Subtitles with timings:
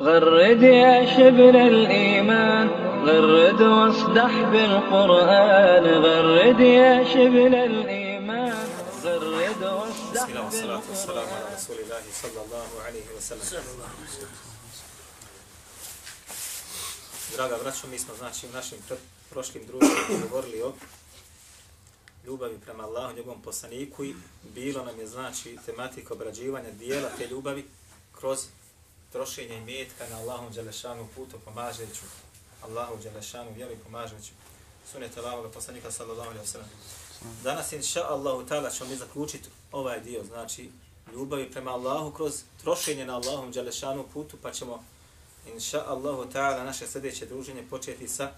[0.00, 2.68] غرد يا شبل الإيمان
[3.08, 8.68] غرد واصدح بالقرآن غرد يا شبل الإيمان
[9.04, 13.54] غرد واصدح بسم الله والصلاة والسلام بالقرآن على رسول الله صلى الله عليه وسلم.
[17.36, 18.94] Draga braćo, mi smo znači u našim pr
[19.30, 20.72] prošlim društvima govorili o
[22.26, 27.64] ljubavi prema Allahu, njegovom poslaniku i bilo nam je znači tematika obrađivanja dijela te ljubavi
[28.12, 28.38] kroz
[29.11, 32.05] trošenje i metka na Allahom Đelešanu putu pomažeću.
[32.61, 34.31] Allahu Đelešanu vjeru i pomažeću.
[34.91, 36.69] Sunet Allahoga poslanika sallallahu alaihi wa sallam.
[37.43, 40.69] Danas inša Allahu ta'ala ćemo mi zaključiti ovaj dio, znači
[41.13, 44.83] ljubavi prema Allahu kroz trošenje na Allahom Đelešanu putu, pa ćemo
[45.53, 48.31] inša Allahu ta'ala naše sljedeće druženje početi sa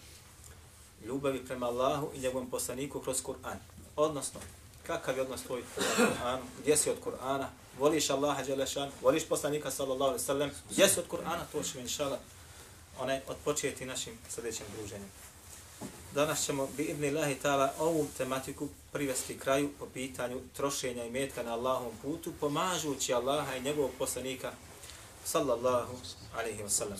[1.05, 3.57] ljubavi prema Allahu i njegovom poslaniku kroz Kur'an.
[3.95, 4.39] Odnosno,
[4.87, 7.45] kakav je odnos tvoj prema Kur'anu, gdje si od Kur'ana,
[7.81, 12.19] voliš Allaha Đelešan, voliš poslanika sallallahu alaihi sallam, jesu od Kur'ana, to ćemo inšala
[12.99, 15.09] onaj, odpočeti našim sljedećim druženjem.
[16.13, 21.43] Danas ćemo bi ibn Allahi ta'ala ovu tematiku privesti kraju po pitanju trošenja i metka
[21.43, 24.51] na Allahovom putu, pomažući Allaha i njegovog poslanika
[25.25, 25.97] sallallahu
[26.37, 26.95] alaihi wa.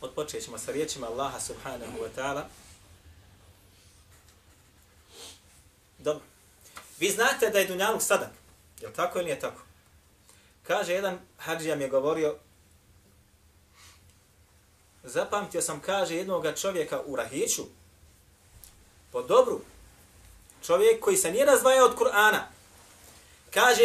[0.00, 2.42] Odpočet ćemo sa riječima Allaha subhanahu wa ta'ala.
[5.98, 6.24] Dobro.
[6.98, 8.39] Vi znate da je Dunjaluk sadak.
[8.80, 9.62] Je li tako ili nije tako?
[10.62, 12.36] Kaže, jedan hađija mi je govorio,
[15.02, 17.62] zapamtio sam, kaže, jednog čovjeka u Rahiću,
[19.12, 19.60] po dobru,
[20.66, 22.40] čovjek koji se nije razvajao od Kur'ana,
[23.50, 23.84] kaže,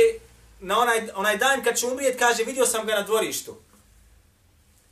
[0.59, 3.57] na onaj, onaj dan kad će umrijet, kaže, vidio sam ga na dvorištu.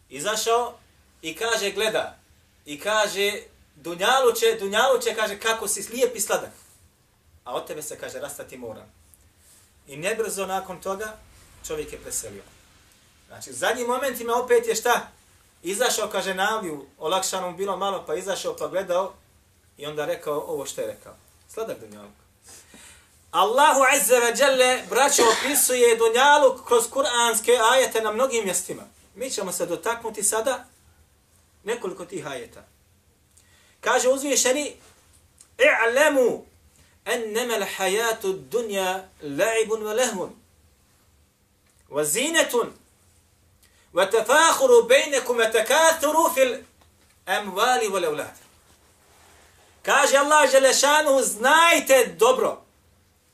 [0.10, 0.78] Izašao
[1.22, 2.20] i kaže, gleda,
[2.66, 3.42] i kaže,
[3.76, 6.52] Dunjaluče, Dunjaluče, kaže, kako si slijep i sladak.
[7.44, 9.03] A od tebe se, kaže, rastati moram.
[9.88, 11.18] I nebrzo nakon toga,
[11.68, 12.44] čovjek je preselio.
[13.28, 15.08] Znači, u zadnjim momentima opet je šta?
[15.64, 19.14] Izašao, kaže, naviju, olakšano mu bilo malo, pa izašao, pa gledao
[19.78, 21.14] i onda rekao ovo što je rekao.
[21.50, 22.14] Sladak Dunjaluk.
[23.32, 28.84] Allahu Azza wa Jalla, braćo, opisuje Dunjaluk kroz kuranske ajete na mnogim mjestima.
[29.16, 30.66] Mi ćemo se dotaknuti sada
[31.64, 32.66] nekoliko tih ajeta.
[33.82, 34.76] Kaže uzvišeni,
[35.58, 36.46] i'lemu
[37.09, 40.29] أنما الحياة الدنيا لعب ولهو
[41.91, 42.73] وزينة
[43.95, 46.43] وتفاخر بينكم وتكاثر في
[47.29, 48.35] الأموال والأولاد
[49.83, 52.63] Kaže Allah Želešanu, znajte dobro.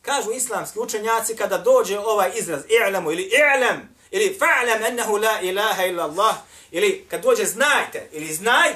[0.03, 5.85] Kažu islamski učenjaci kada dođe ovaj izraz i'lamu ili i'lam ili fa'lam ennehu la ilaha
[5.85, 6.35] illa Allah
[6.71, 8.73] ili kad dođe znajte ili znaj,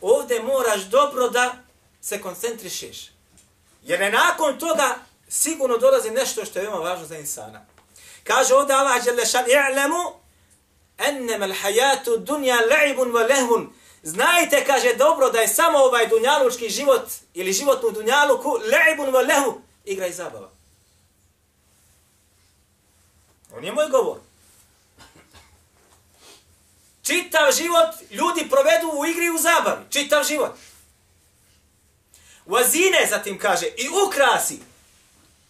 [0.00, 1.56] ovdje moraš dobro da
[2.00, 3.11] se koncentrišeš.
[3.83, 4.95] Jer ne nakon toga
[5.27, 7.65] sigurno dolazi nešto što je veoma važno za insana.
[8.23, 10.13] Kaže ovdje Allah Đelešan, i'lemu
[10.97, 13.73] ennema l'hajatu dunja la'ibun wa lehun.
[14.03, 19.27] Znajte, kaže, dobro da je samo ovaj dunjalučki život ili život u dunjaluku la'ibun wa
[19.27, 20.49] lehu igra i zabava.
[23.55, 24.17] On je moj govor.
[27.03, 29.81] Čitav život ljudi provedu u igri i u zabavi.
[29.89, 30.51] Čitav život.
[32.45, 34.59] Vazine, zatim kaže, i ukrasi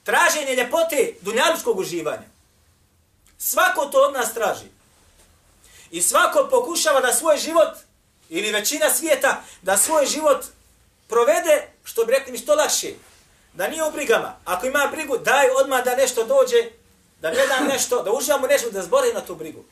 [0.04, 2.28] traženje ljepote dunjalučkog uživanja.
[3.38, 4.66] Svako to od nas traži.
[5.92, 7.78] I svako pokušava da svoj život,
[8.30, 10.46] ili većina svijeta, da svoj život
[11.08, 12.94] provede, što bi rekli mi, što lakše.
[13.54, 14.36] Da nije u brigama.
[14.46, 16.70] Ako ima brigu, daj odmah da nešto dođe,
[17.22, 19.64] da gledam nešto, da uživamo nešto, da zbori na tu brigu.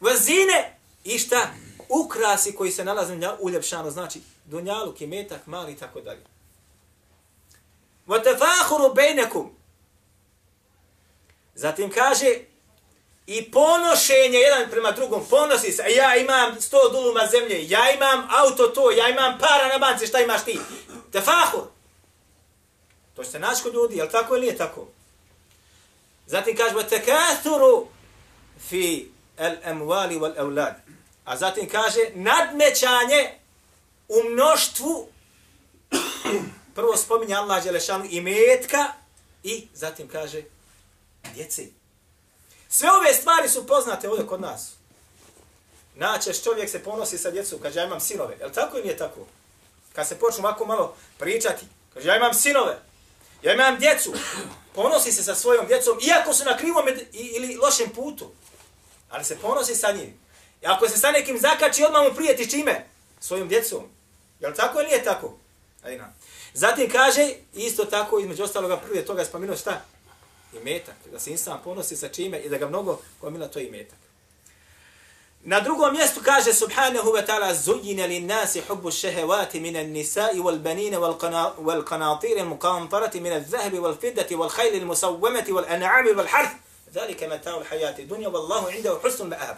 [0.00, 1.48] Vazine i šta?
[1.91, 6.21] Ukrasi koji se nalaze na uljepšano, znači dunjaluk i metak, mali i tako dalje.
[8.07, 9.47] وَتَفَاخُرُ بَيْنَكُمْ
[11.55, 12.39] Zatim kaže
[13.27, 18.67] i ponošenje jedan prema drugom, ponosi se, ja imam sto duluma zemlje, ja imam auto
[18.67, 20.59] to, ja imam para na banci, šta imaš ti?
[21.11, 21.63] Tefahur.
[23.15, 24.87] To će se naći kod ljudi, je tako ili nije tako?
[26.27, 27.85] Zatim kaže, وَتَكَاثُرُ
[28.69, 30.75] fi el emwali wal evlad.
[31.24, 33.38] A zatim kaže, nadmećanje
[34.08, 35.08] u mnoštvu,
[36.74, 38.92] prvo spominje Allah Đelešanu i metka,
[39.42, 40.42] i zatim kaže
[41.34, 41.72] djeci.
[42.68, 44.72] Sve ove stvari su poznate ovdje kod nas.
[45.94, 48.36] Načeš čovjek se ponosi sa djecom, kaže ja imam sinove.
[48.40, 49.20] Je li tako ili nije tako?
[49.92, 52.78] Kad se počnu ovako malo pričati, kaže ja imam sinove,
[53.42, 54.12] ja imam djecu,
[54.74, 58.30] ponosi se sa svojom djecom, iako su na krivom ili lošem putu,
[59.10, 60.22] ali se ponosi sa njim.
[60.62, 62.84] I ako se sa nekim zakači, odmah mu prijeti čime?
[63.20, 63.82] Svojom djecom.
[64.40, 65.38] Je li tako ili nije tako?
[65.84, 66.12] Ajna.
[66.54, 69.80] Zatim kaže, isto tako, između ostaloga prije toga spomenuo šta?
[70.52, 70.94] I metak.
[71.12, 73.98] Da se insan ponosi sa čime i da ga mnogo gomila, to je i metak.
[75.44, 80.58] Na drugom mjestu kaže subhanahu wa ta'ala zujina li nasi hubbu shahawati min an-nisa'i wal
[80.58, 86.14] banina wal qanatir al muqantarati min adh-dhahabi wal fiddati wal khayli al musawwamati wal an'ami
[86.14, 86.54] wal harth.
[86.94, 89.56] Zalika mata'u al hayati dunya wallahu indahu husnul ma'ab.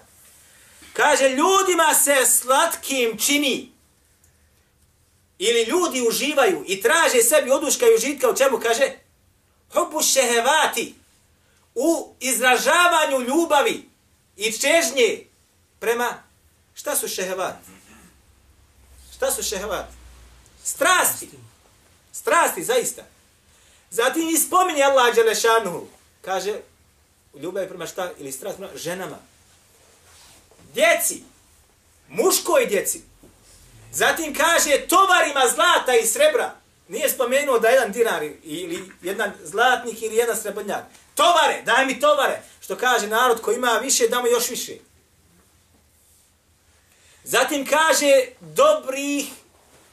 [0.94, 3.72] Kaže ljudima se slatkim čini
[5.38, 8.92] ili ljudi uživaju i traže sebi oduška i užitka u čemu kaže
[9.72, 10.94] hubbu šehevati
[11.74, 13.88] u izražavanju ljubavi
[14.36, 15.26] i čežnje
[15.80, 16.22] prema,
[16.74, 17.56] šta su šehevat?
[19.16, 19.86] Šta su šehevat?
[20.64, 21.28] Strasti.
[22.12, 23.02] Strasti, zaista.
[23.90, 25.86] Zatim ispominje Allah Đelešanuhu.
[26.20, 26.60] Kaže,
[27.32, 28.12] u ljubavi prema šta?
[28.18, 29.18] Ili strast prema ženama.
[30.74, 31.22] Djeci.
[32.08, 33.02] Muškoj djeci.
[33.92, 36.54] Zatim kaže, tovarima zlata i srebra.
[36.88, 40.84] Nije spomenuo da jedan dinar ili jedan zlatnik ili jedan srebrnjak.
[41.14, 42.42] Tovare, daj mi tovare.
[42.60, 44.72] Što kaže narod ko ima više, damo još više.
[47.24, 49.26] Zatim kaže dobrih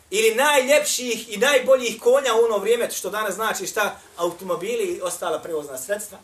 [0.10, 5.40] ili najljepših i najboljih konja u ono vrijeme, što danas znači šta, automobili i ostala
[5.40, 6.18] prevozna sredstva.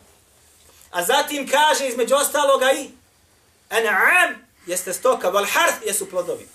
[0.90, 2.90] A zatim kaže između ostaloga i
[3.70, 6.48] an'am jeste stoka, val harth jesu plodovi.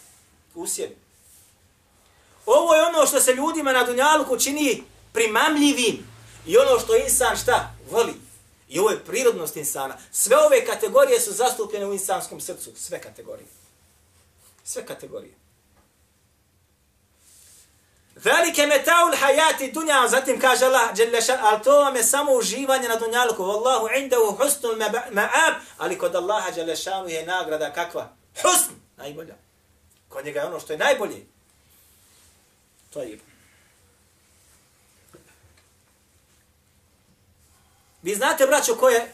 [0.56, 0.95] Usjevi.
[2.45, 4.83] Ovo je ono što se ljudima na Dunjaluku čini
[5.13, 6.07] primamljivim.
[6.45, 7.75] I ono što insan šta?
[7.92, 8.13] Voli.
[8.69, 9.98] I ovo je prirodnost insana.
[10.12, 12.71] Sve ove kategorije su zastupljene u insanskom srcu.
[12.75, 13.48] Sve kategorije.
[14.63, 15.33] Sve kategorije.
[18.24, 22.96] Velike metaul hayati dunja, zatim kaže Allah, Đelešan, ali to vam je samo uživanje na
[22.96, 23.44] dunjalku.
[23.44, 24.75] Wallahu indahu husnul
[25.12, 28.10] ma'ab, ali kod Allaha Đelešanu je nagrada kakva?
[28.42, 29.36] Husn, najbolja.
[30.10, 31.25] Kod njega je ono što je najbolje.
[32.94, 33.20] To je
[38.04, 39.14] Vi znate, braćo, ko je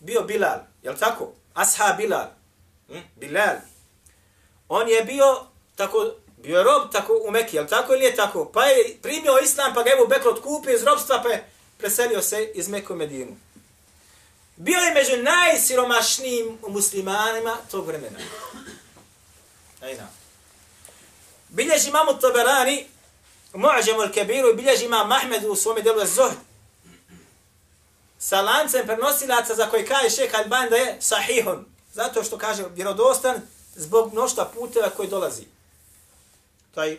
[0.00, 0.58] bio Bilal?
[0.82, 1.32] Jel tako?
[1.54, 2.26] Asha Bilal.
[2.88, 2.98] Hm?
[3.16, 3.56] Bilal.
[4.68, 5.46] On je bio
[5.76, 8.44] tako, bio je rob tako u Mekiji, jel tako ili je tako?
[8.44, 12.52] Pa je primio islam, pa ga Ebu Bekr otkupio iz robstva, pa je preselio se
[12.54, 13.36] iz Meku Medinu.
[14.56, 18.18] Bio je među najsiromašnijim muslimanima tog vremena.
[19.82, 20.08] Ajna.
[21.48, 22.86] Bilježi imamu Taberani,
[23.52, 26.36] Mu'ađemu al-Kebiru, bilježi imam Mahmedu u svome delu Zuhd.
[28.18, 31.64] Sa lancem prenosilaca za koji kaže šeha Alban da je sahihun.
[31.92, 33.40] Zato što kaže vjerodostan,
[33.74, 35.42] zbog mnošta puteva koji dolazi.
[36.74, 36.98] Taj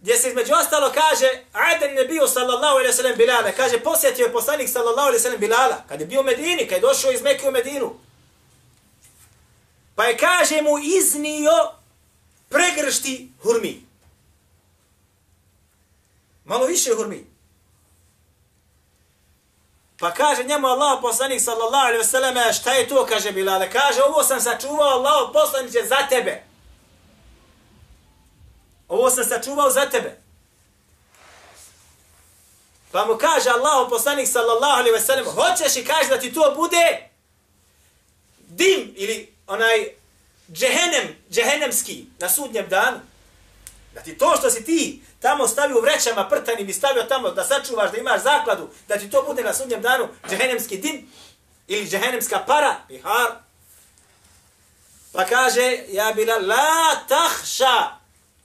[0.00, 3.52] gdje se između ostalo kaže Aden ne bio sallallahu alaihi sallam Bilala.
[3.52, 5.82] Kaže posjetio je poslanik sallallahu alaihi sallam Bilala.
[5.88, 7.94] Kad je bio u Medini, kad je došao iz Mekke u Medinu.
[9.94, 11.70] Pa je kaže mu iznio
[12.48, 13.82] pregršti hurmi.
[16.44, 17.26] Malo više hurmi.
[19.98, 23.70] Pa kaže njemu Allah poslanik sallallahu alaihi wasallam, šta je to, kaže Bilale.
[23.70, 26.49] Kaže, ovo sam sačuvao Allah poslaniće za tebe.
[28.90, 30.16] Ovo sam sačuvao za tebe.
[32.92, 37.08] Pa mu kaže Allah poslanik sallallahu alaihi wasallam, hoćeš i kaže da ti to bude
[38.38, 39.88] dim ili onaj
[40.52, 43.00] džehenem, džehenemski na sudnjem danu.
[43.94, 47.44] Da ti to što si ti tamo stavio u vrećama prtanim i stavio tamo da
[47.44, 51.12] sačuvaš, da imaš zakladu, da ti to bude na sudnjem danu džehennemski dim
[51.66, 53.30] ili džehennemska para, bihar.
[55.12, 57.99] Pa kaže, ja bila la tahša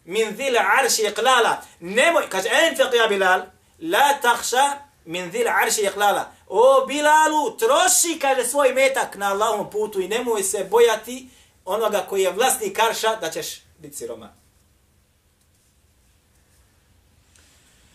[0.06, 1.62] min zil arši iqlala.
[1.80, 3.42] Nemoj, kaže, enfiq ja Bilal,
[3.82, 4.74] la takša
[5.06, 6.32] min zil arši iqlala.
[6.48, 11.30] O Bilalu, troši, kaže, svoj metak na Allahom putu i nemoj se bojati
[11.66, 14.34] onoga koji je vlasnik karša da ćeš biti siroman.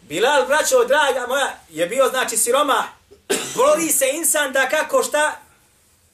[0.02, 2.84] Bilal, braćo, draga moja, je bio, znači, siroma.
[3.56, 5.40] Bori se insan da kako šta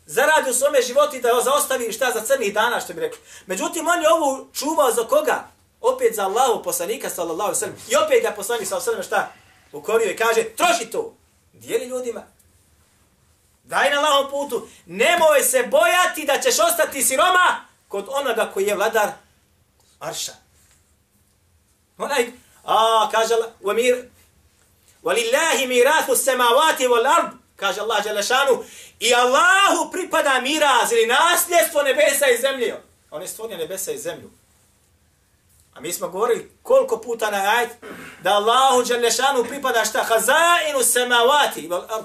[0.06, 3.18] zaradi u svome životu da zaostavi šta za crnih dana, što bi rekli.
[3.46, 5.55] Međutim, on je ovo čuvao za koga?
[5.80, 7.76] Opet za Allahu poslanika, sallallahu alejhi ve sellem.
[7.88, 9.32] I opet ga poslanik, sallallahu alejhi ve sellem šta?
[9.72, 11.14] Ukorio i kaže, troši to.
[11.52, 12.22] Dijeli ljudima.
[13.64, 14.68] Daj na Allahom putu.
[14.86, 19.12] Nemoj se bojati da ćeš ostati siroma kod onoga koji je vladar
[19.98, 20.32] Arša.
[21.98, 22.26] Onaj
[22.66, 24.10] A, kaže Allah, wa mir,
[25.02, 28.64] walillahi mirathu samawati wal ard, kaže Allah Đelešanu,
[29.00, 32.82] i Allahu pripada miraz ili nasljedstvo nebesa i zemlje.
[33.10, 34.30] On je stvorio nebesa i zemlju.
[35.76, 37.68] A mi smo govorili koliko puta na ajd
[38.22, 40.02] da Allahu Đalešanu pripada šta?
[40.02, 41.68] Hazainu semavati.
[41.68, 42.04] wal ard.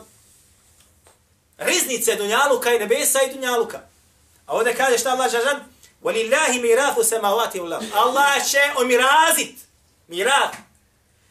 [1.57, 3.79] Riznice Dunjaluka i nebesa i Dunjaluka.
[4.45, 5.59] A ovdje kaže šta Allah Đalešan?
[6.03, 7.85] Walillahi mirafu semavati wal ard.
[7.93, 9.55] Allah će omirazit
[10.07, 10.55] mirat.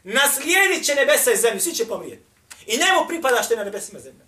[0.05, 2.23] Naslijedit će nebesa i zemlju, svi će pomrijeti.
[2.67, 4.25] I njemu pripada što je na nebesima zemlja.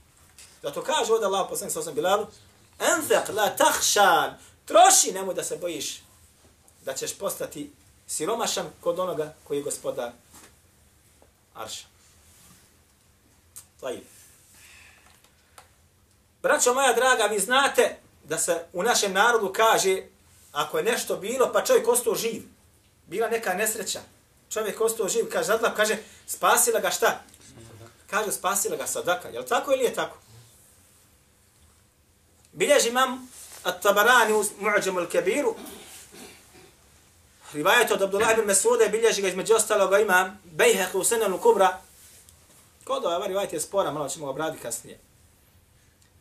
[0.63, 2.27] Zato kaže ovdje Allah poslanik sa osam Bilalu,
[2.79, 6.03] Enfek la tahšan, troši, nemoj da se bojiš
[6.85, 7.71] da ćeš postati
[8.07, 10.13] siromašan kod onoga koji je gospodar
[11.55, 11.87] Arša.
[13.81, 14.05] Tajib.
[16.43, 20.03] Braćo moja draga, vi znate da se u našem narodu kaže
[20.53, 22.43] ako je nešto bilo, pa čovjek ostao živ.
[23.07, 24.01] Bila neka nesreća.
[24.51, 27.23] Čovjek ostao živ, kaže zadla, kaže spasila ga šta?
[28.11, 29.29] Kaže spasila ga sadaka.
[29.29, 30.19] Je li tako ili je tako?
[32.53, 33.29] Bilježi imam
[33.65, 35.55] At-Tabarani u Mu'đemu al-Kabiru
[37.53, 41.79] Rivajet od Abdullah ibn Mesuda bilježi ga između ostaloga imam Bejheq u Senanu Kubra.
[42.85, 44.99] Kod ovaj, ovaj rivajet je spora, malo ćemo ga obraditi kasnije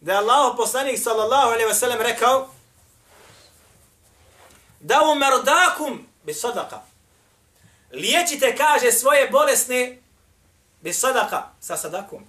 [0.02, 2.50] da je Allah poslanik sallallahu alaihi wasallam rekao
[4.80, 6.82] da u merdakum bi sadaka.
[7.92, 10.02] Liječite, kaže, svoje bolesne
[10.82, 12.24] bi sadaka, sa sadakom.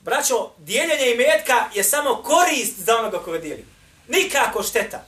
[0.00, 3.66] Braćo, dijeljenje i metka je samo korist za onoga koga dijeli.
[4.08, 5.04] Nikako šteta.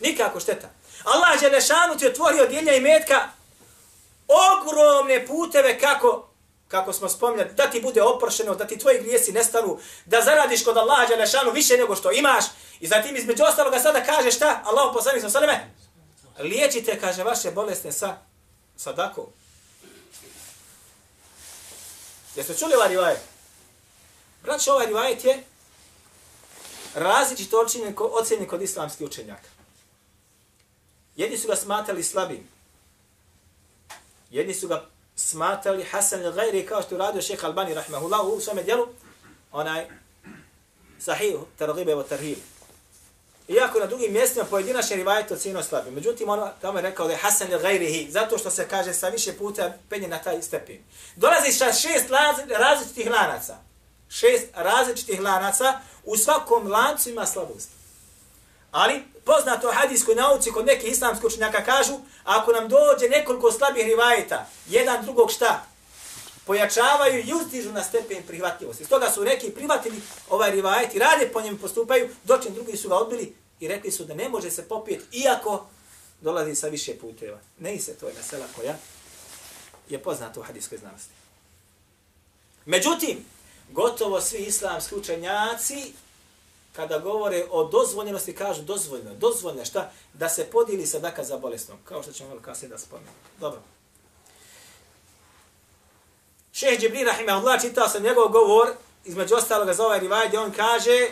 [0.00, 0.70] Nikako šteta.
[1.04, 3.28] Allah Đelešanu ti otvorio djelja i metka
[4.28, 6.28] ogromne puteve kako
[6.68, 10.76] kako smo spominjali, da ti bude oprošeno, da ti tvoji grijesi nestanu, da zaradiš kod
[10.76, 12.44] Allaha Đelešanu više nego što imaš.
[12.80, 14.62] I zatim između ostaloga sada kaže šta?
[14.64, 15.70] Allah poslani sa sveme,
[16.38, 18.16] liječite, kaže, vaše bolesne sa
[18.76, 19.24] sadakom.
[22.36, 23.20] Jeste čuli ovaj rivajet?
[24.42, 25.44] Braći, ovaj rivajet je
[26.94, 27.66] različito
[27.98, 29.53] ocenjen kod islamskih učenjaka.
[31.16, 32.48] Jedni su ga smatrali slabim.
[34.30, 38.86] Jedni su ga smatrali Hasan al-Gajri kao što radio šeha Albani rahmehullahu u svome djelu,
[39.52, 39.86] onaj
[40.98, 42.38] sahih, targibe o tarhib.
[43.48, 45.94] Iako na drugim mjestima pojedinačni rivajet ocjenio slabim.
[45.94, 49.32] Međutim, ono tamo je rekao da je Hasan al-Gajrihi, zato što se kaže sa više
[49.32, 50.78] puta penje na taj stepen.
[51.16, 52.06] Dolazi sa šest
[52.58, 53.56] različitih lanaca.
[54.08, 57.68] Šest različitih lanaca, u svakom lancu ima slabost.
[58.70, 64.46] Ali poznato hadijskoj nauci kod nekih islamskih učenjaka kažu, ako nam dođe nekoliko slabih rivajeta,
[64.68, 65.66] jedan drugog šta?
[66.46, 68.84] Pojačavaju i uzdižu na stepen prihvatljivosti.
[68.84, 70.00] Stoga su neki prihvatili
[70.30, 74.04] ovaj rivajet i rade po njemu postupaju, dočin drugi su ga odbili i rekli su
[74.04, 75.66] da ne može se popijeti, iako
[76.20, 77.38] dolazi sa više puteva.
[77.58, 78.74] Ne i se to je mesela koja
[79.88, 81.12] je poznata u hadijskoj znanosti.
[82.64, 83.24] Međutim,
[83.70, 85.92] gotovo svi islamski učenjaci
[86.76, 89.14] kada govore o dozvoljenosti, kažu dozvoljeno.
[89.14, 89.90] Dozvoljeno šta?
[90.12, 91.78] Da se podijeli sadaka za bolesnom.
[91.84, 93.16] Kao što ćemo kasnije da spomenuti.
[93.40, 93.60] Dobro.
[96.52, 98.68] Šeh Džibri Rahimahullah čitao sam njegov govor,
[99.04, 101.08] između ostaloga za ovaj rivaj, gdje on kaže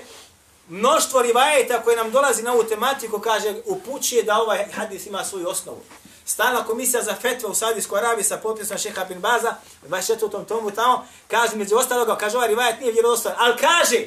[0.69, 5.49] mnoštvo rivajeta koje nam dolazi na ovu tematiku, kaže, upućuje da ovaj hadis ima svoju
[5.49, 5.81] osnovu.
[6.25, 9.55] Stalna komisija za fetve u Saudijskoj Arabiji sa potpisom šeha bin Baza,
[9.89, 10.47] 24.
[10.47, 14.07] tomu tamo, kaže, među ostaloga, kaže, ovaj rivajet nije vjerodostan, ali kaže,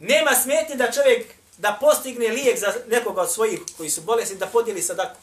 [0.00, 1.26] Nema smetnje da čovjek
[1.58, 5.18] da postigne lijek za nekoga od svojih koji su bolesni da podijeli sadaku.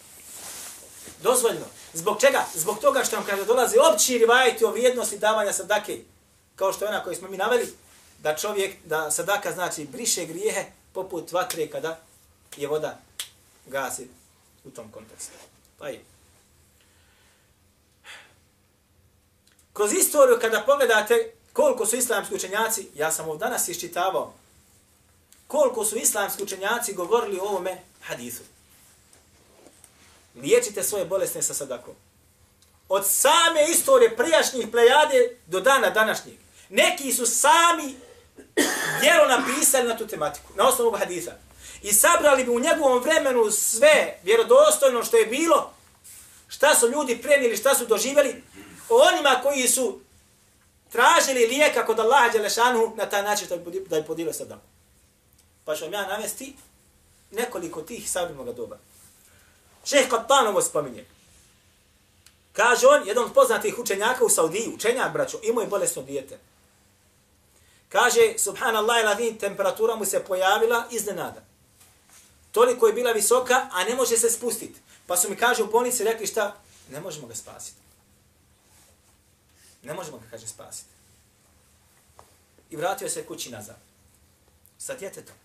[1.21, 1.65] Dozvoljno.
[1.93, 2.45] Zbog čega?
[2.53, 5.99] Zbog toga što vam kaže dolazi opći rivajti o vrijednosti davanja sadake.
[6.55, 7.73] Kao što je ona koju smo mi naveli.
[8.19, 11.99] Da čovjek, da sadaka znači briše grijehe poput vatre kada
[12.57, 12.97] je voda
[13.65, 14.07] gasi
[14.63, 15.33] u tom kontekstu.
[15.79, 16.03] Pa je.
[19.73, 24.33] Kroz istoriju kada pogledate koliko su islamski učenjaci, ja sam ovdje danas iščitavao
[25.53, 28.43] koliko su islamski učenjaci govorili o ovome hadisu.
[30.35, 31.93] Liječite svoje bolesne sa sadakom.
[32.89, 36.35] Od same istorije prijašnjih plejade do dana današnjeg.
[36.69, 37.95] Neki su sami
[39.01, 41.31] djelo napisali na tu tematiku, na osnovu hadisa.
[41.81, 45.73] I sabrali bi u njegovom vremenu sve vjerodostojno što je bilo,
[46.47, 48.43] šta su ljudi prenijeli, šta su doživjeli,
[48.89, 49.99] onima koji su
[50.91, 53.47] tražili lijeka kod Allaha Đelešanu na taj način
[53.89, 54.72] da je podilo sadaku.
[55.65, 56.55] Pa ću vam ja navesti
[57.31, 58.77] nekoliko tih savremnog doba.
[59.85, 61.05] Šeh Kattan ovo spominje.
[62.53, 66.39] Kaže on, jedan od poznatih učenjaka u Saudiji, učenjak, braćo, imao je bolesno dijete.
[67.89, 71.41] Kaže, subhanallah, ladin, temperatura mu se pojavila iznenada.
[72.51, 74.79] Toliko je bila visoka, a ne može se spustiti.
[75.07, 76.55] Pa su mi kaže u bolnici rekli šta?
[76.89, 77.77] Ne možemo ga spasiti.
[79.83, 80.89] Ne možemo ga, kaže, spasiti.
[82.69, 83.77] I vratio se kući nazad.
[84.77, 85.35] Sa djetetom.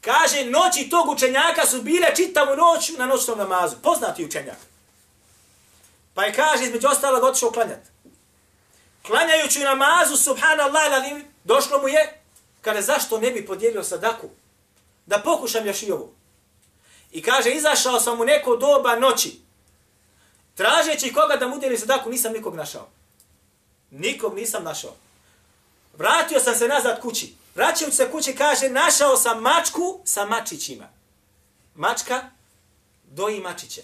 [0.00, 3.76] Kaže, noći tog učenjaka su bile čitavu noć na noćnom namazu.
[3.82, 4.58] Poznati učenjak.
[6.14, 7.88] Pa je kaže, između ostalog, otišao klanjati.
[9.06, 12.20] Klanjajući namazu, subhanallah, lalim, došlo mu je,
[12.60, 14.28] kada zašto ne bi podijelio sadaku?
[15.06, 16.14] Da pokušam još i ovu.
[17.12, 19.40] I kaže, izašao sam u neko doba noći.
[20.54, 22.88] Tražeći koga da mu udjeli sadaku, nisam nikog našao.
[23.90, 24.94] Nikog nisam našao.
[25.98, 27.34] Vratio sam se nazad kući.
[27.54, 30.88] Vraćajući se kući kaže, našao sam mačku sa mačićima.
[31.74, 32.30] Mačka
[33.10, 33.82] doji mačiće.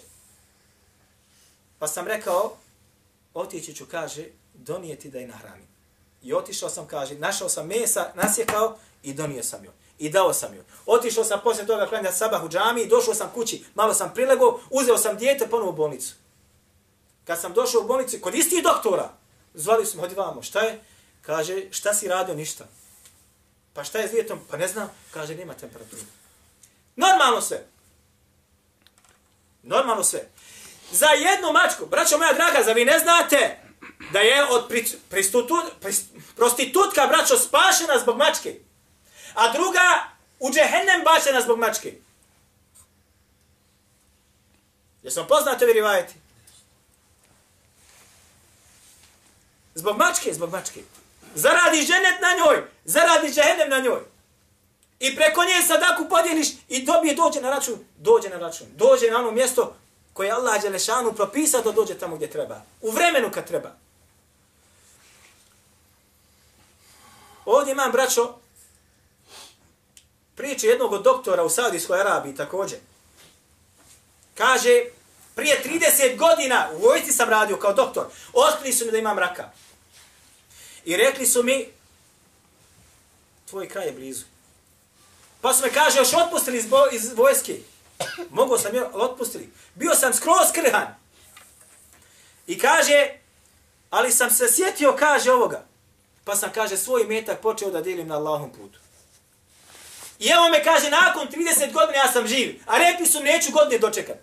[1.79, 2.57] Pa sam rekao,
[3.33, 5.67] otići ću, kaže, donijeti da je nahranim.
[6.23, 9.73] I otišao sam, kaže, našao sam mesa, nasjekao i donio sam joj.
[9.99, 10.63] I dao sam joj.
[10.85, 13.65] Otišao sam poslije toga klanjati sabah u džami i došao sam kući.
[13.75, 16.13] Malo sam prilegao, uzeo sam dijete ponovo u bolnicu.
[17.25, 19.13] Kad sam došao u bolnicu, kod istih doktora,
[19.53, 20.83] zvali su me, hodi vamo, šta je?
[21.21, 22.35] Kaže, šta si radio?
[22.35, 22.65] Ništa.
[23.75, 24.39] Pa šta je s djetom?
[24.51, 24.89] Pa ne znam.
[25.11, 26.01] Kaže, nema temperaturu.
[26.95, 27.65] Normalno sve.
[29.63, 30.29] Normalno sve.
[30.91, 33.59] Za jednu mačku, braćo moja draga, za vi ne znate
[34.11, 34.71] da je od
[35.09, 35.55] pristutu,
[36.35, 38.59] prostitutka, braćo, spašena zbog mačke.
[39.33, 40.03] A druga
[40.39, 41.93] u džehennem bačena zbog mačke.
[45.03, 46.13] Jesmo poznate vi rivajeti?
[49.75, 50.81] Zbog mačke, zbog mačke.
[51.35, 54.01] Zaradi ženet na njoj, zaradi džehennem na njoj.
[54.99, 59.17] I preko nje sadaku podijeliš i dobije, dođe na račun, dođe na račun, dođe na
[59.19, 59.75] ono mjesto
[60.13, 62.61] koje Allah Đelešanu propisa da dođe tamo gdje treba.
[62.81, 63.71] U vremenu kad treba.
[67.45, 68.35] Ovdje imam, braćo,
[70.35, 72.79] priče jednog od doktora u Saudijskoj Arabiji također.
[74.35, 74.83] Kaže,
[75.35, 78.05] prije 30 godina u vojci sam radio kao doktor.
[78.33, 79.51] Otkrili su mi da imam raka.
[80.85, 81.67] I rekli su mi,
[83.49, 84.25] tvoj kraj je blizu.
[85.41, 87.59] Pa su me kaže, još otpustili iz, iz vojske.
[88.29, 89.49] Mogu sam je otpustili.
[89.75, 90.95] Bio sam skroz krhan.
[92.47, 93.09] I kaže,
[93.89, 95.65] ali sam se sjetio, kaže ovoga.
[96.23, 98.79] Pa sam, kaže, svoj metak počeo da delim na Allahom putu.
[100.19, 102.61] I evo me kaže, nakon 30 godina ja sam živ.
[102.65, 104.17] A rekli su, neću godine dočekat.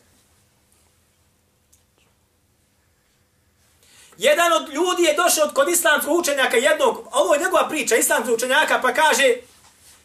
[4.19, 8.81] Jedan od ljudi je došao kod islamskog učenjaka jednog, ovo je njegova priča, islamskog učenjaka,
[8.83, 9.35] pa kaže,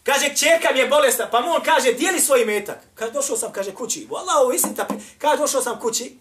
[0.03, 2.77] kaže, čerka mi je bolesna, pa mu on kaže, dijeli svoj metak.
[2.95, 4.07] Kaže, došao sam, kaže, kući.
[4.09, 6.17] Vala, ovo istinita, kaže, došao sam kući.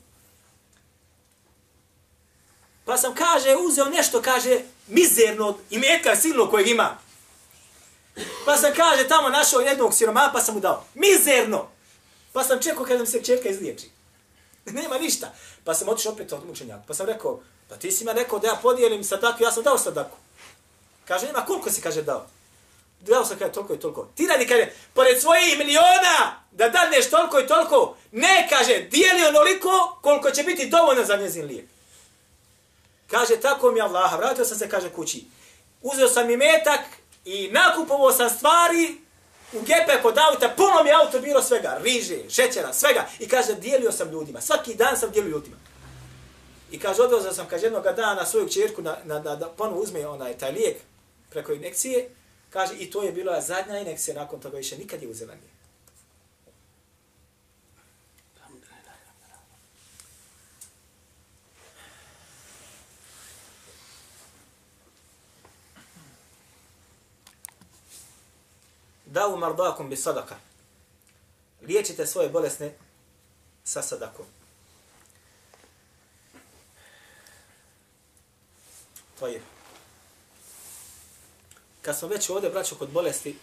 [2.85, 6.99] Pa sam, kaže, uzeo nešto, kaže, mizerno i metka silno kojeg ima.
[8.45, 10.85] Pa sam, kaže, tamo našao jednog siroma, pa sam mu dao.
[10.95, 11.69] Mizerno!
[12.33, 13.91] Pa sam čekao kada mi se čerka izliječi.
[14.81, 15.35] Nema ništa.
[15.65, 16.83] Pa sam otišao opet od mučenjaka.
[16.87, 19.79] Pa sam rekao, Pa ti si ima rekao da ja podijelim sadaku, ja sam dao
[19.79, 20.17] sadaku.
[21.05, 22.27] Kaže, ima koliko si, kaže, dao?
[23.01, 24.09] Dao sam, kaže, toliko i toliko.
[24.15, 29.99] Ti radi, kaže, pored svojih miliona, da dadneš toliko i toliko, ne, kaže, dijeli onoliko
[30.03, 31.67] koliko će biti dovoljno za njezin lijek.
[33.11, 35.25] Kaže, tako mi Allah, vratio sam se, kaže, kući.
[35.83, 36.81] Uzeo sam i metak
[37.25, 39.01] i nakupovao sam stvari
[39.53, 43.07] u gepe kod auta, puno mi auto bilo svega, riže, šećera, svega.
[43.19, 45.57] I kaže, dijelio sam ljudima, svaki dan sam dijelio ljudima.
[46.77, 50.07] I kaže, odvezao sam, kaže, jednog dana svoju čerku na, na, na, da ponovo uzme
[50.07, 50.77] onaj, taj lijek
[51.31, 52.11] preko inekcije.
[52.51, 55.57] Kaže, i to je bila zadnja inekcija, nakon toga više nikad je uzela nije.
[69.07, 70.37] Da u mardakum bi sadaka.
[71.63, 72.73] Liječite svoje bolesne
[73.65, 74.27] sa sadakom.
[79.19, 79.41] To je.
[81.83, 83.37] Kad smo već ovdje, braćo, kod bolesti,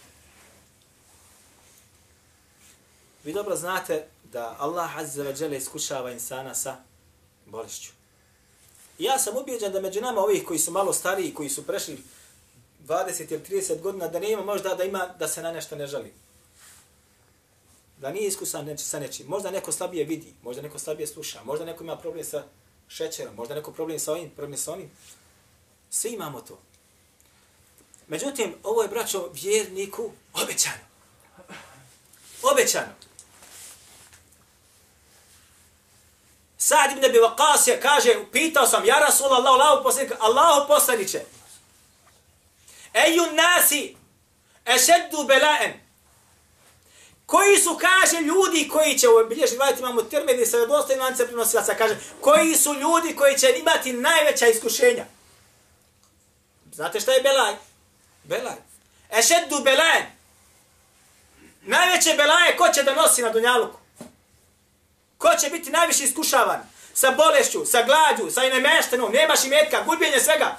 [3.24, 6.78] vi dobro znate da Allah Azza wa Jalla iskušava insana sa
[7.46, 7.92] bolešću.
[9.00, 12.04] I ja sam ubijeđen da među nama ovih koji su malo stariji, koji su prešli
[12.88, 16.14] 20 ili 30 godina, da nema možda da ima da se na nešto ne žali.
[17.98, 19.28] Da nije iskusan neči, sa nečim.
[19.28, 22.44] Možda neko slabije vidi, možda neko slabije sluša, možda neko ima problem sa
[22.88, 24.92] šećerom, možda neko problem sa ovim, problem sa onim.
[25.94, 26.60] Svi imamo to.
[28.08, 30.84] Međutim, ovo je, braćo, vjerniku obećano.
[32.42, 32.94] Obećano.
[36.58, 41.22] Sad ibn Abi Waqas je kaže, pitao sam, ja Rasul Allah, Allahu poslanik, Allahu poslaniće,
[42.94, 43.96] Eju nasi,
[44.66, 45.74] ešeddu belaen,
[47.26, 51.76] koji su, kaže, ljudi koji će, u bilježi gledajte, imamo termini sa dostojim lance prinosilaca,
[51.76, 55.06] kaže, koji su ljudi koji će imati najveća iskušenja.
[56.74, 57.54] Znate šta je belaj?
[58.24, 58.56] Belaj.
[59.12, 60.02] Ešeddu belaj.
[61.62, 63.80] Najveće belaje ko će da nosi na Dunjaluku?
[65.18, 66.70] Ko će biti najviše iskušavan?
[66.94, 70.58] Sa bolešću, sa glađu, sa inemeštenom, nemaš imetka, gubljenje svega.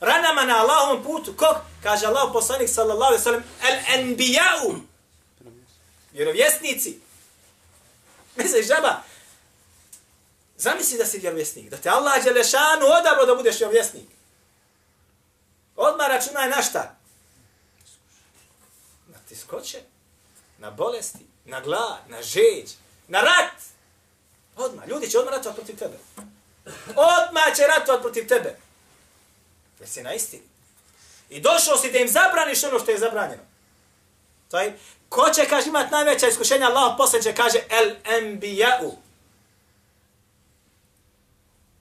[0.00, 1.34] Ranama na Allahovom putu.
[1.36, 1.60] Ko?
[1.82, 4.74] Kaže Allah poslanik sallallahu alaihi sallam, el enbijau.
[6.12, 7.00] Vjerovjesnici.
[8.36, 9.02] Misliš, žaba,
[10.58, 14.15] Zamisli da si vjerovjesnik, da te Allah Đelešanu odabro da budeš vjerovjesnik.
[15.76, 16.96] Odmah računaj na šta?
[19.06, 19.82] Na tiskoće,
[20.58, 22.70] na bolesti, na glad, na žeđ,
[23.08, 23.62] na rat.
[24.56, 25.98] Odmah, ljudi će odmah ratovati protiv tebe.
[26.88, 28.56] Odmah će ratovati protiv tebe.
[29.80, 30.42] Jer si na istini.
[31.28, 33.42] I došao si da im zabraniš ono što je zabranjeno.
[34.50, 34.72] Taj,
[35.08, 38.92] ko će, kaže, imati najveća iskušenja, Allah posle će, kaže, el enbija'u.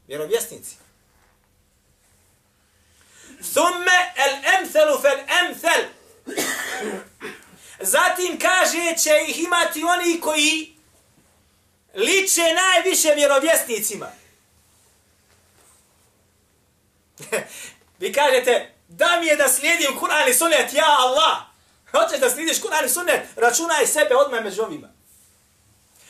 [0.07, 0.75] Vjerovjesnici.
[3.53, 5.85] Thumme el emthelu fel emthel.
[7.79, 10.77] Zatim kaže će ih imati oni koji
[11.95, 14.07] liče najviše vjerovjesnicima.
[17.99, 21.37] Vi kažete, da mi je da slijedim Kur'an i sunnet, ja Allah.
[21.91, 24.87] Hoćeš da slijediš Kur'an i sunnet, računaj sebe odmah među ovima.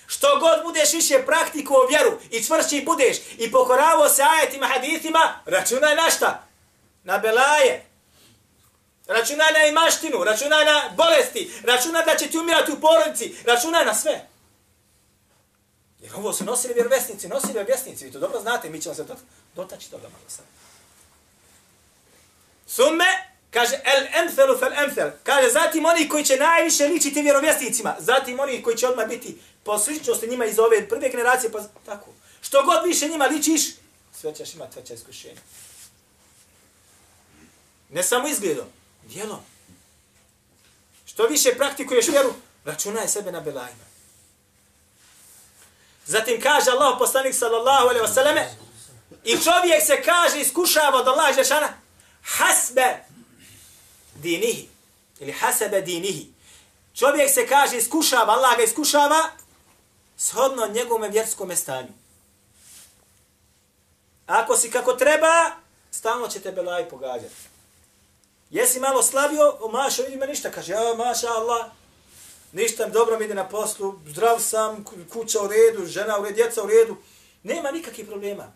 [0.08, 5.96] Što god budeš više praktikuo vjeru i čvršći budeš i pokoravo se ajetima, hadithima, računaj
[5.96, 6.48] na šta?
[7.06, 7.86] Na belaje.
[9.08, 13.94] računa na imaštinu, računa na bolesti, računa da će ti umirati u porodici, računa na
[13.94, 14.28] sve.
[16.00, 19.06] Jer ovo su nosili vjerovjesnici, nosili vjerovjesnici, vi to dobro znate, mi ćemo se
[19.56, 20.46] dotaći toga malo sad.
[22.68, 23.06] Summe,
[23.52, 25.10] kaže, el emthelu fel emthel.
[25.24, 27.96] Kaže, zatim oni koji će najviše ličiti vjerovjesnicima.
[28.00, 32.10] Zatim oni koji će odmah biti po sličnosti njima iz ove prve generacije, pa tako.
[32.42, 33.62] Što god više njima ličiš,
[34.14, 35.42] sve ćeš imati veće iskušenje.
[37.90, 38.68] Ne samo izgledom,
[39.04, 39.40] dijelom.
[41.06, 42.34] Što više praktikuješ vjeru,
[42.66, 43.84] računaj sebe na belajima.
[46.06, 48.46] Zatim kaže Allah poslanik sallallahu alaihi wasallame
[49.24, 51.70] i čovjek se kaže iskušava od Allah Žešana,
[52.24, 53.04] hasbe
[54.16, 54.70] dinihi,
[55.20, 56.34] ili hasebe dinihi.
[56.94, 59.30] Čovjek se kaže iskušava, Allah ga iskušava,
[60.18, 61.94] shodno njegovom vjerskom stanju.
[64.28, 65.52] Ako si kako treba,
[65.92, 67.55] stalno će te belaj pogađati.
[68.56, 71.66] Jesi malo slavio, o maša, vidi me ništa, kaže, ja, maša Allah,
[72.52, 76.64] ništa, dobro mi ide na poslu, zdrav sam, kuća u redu, žena u redu, djeca
[76.64, 76.98] u redu,
[77.44, 78.52] nema nikakvih problema.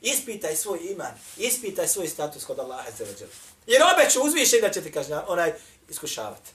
[0.00, 3.28] Ispitaj svoj iman, ispitaj svoj status kod Allaha za veđer.
[3.66, 5.52] Jer obeću uzviše da će ti kaže, onaj
[5.88, 6.50] iskušavati.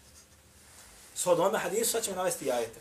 [1.16, 2.80] Svod ovome hadisu, sad ćemo navesti jajete.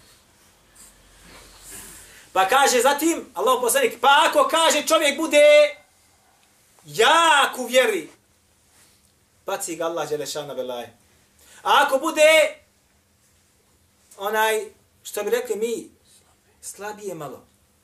[2.32, 5.76] Pa kaže zatim, Allah poslanik, pa ako kaže čovjek bude
[6.84, 8.17] jak u vjeri,
[9.48, 10.92] baci ga Allah želešan na belaje.
[11.62, 12.54] A ako bude
[14.18, 14.64] onaj,
[15.02, 15.90] što bi rekli mi,
[16.60, 17.40] slabije malo,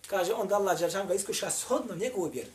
[0.06, 2.50] kaže on da Allah želešan ga iskuša shodno njegovu vjeru.